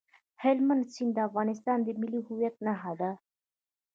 [0.43, 3.11] هلمند سیند د افغانستان د ملي هویت نښه ده.